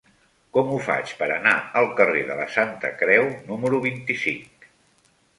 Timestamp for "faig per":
0.85-1.25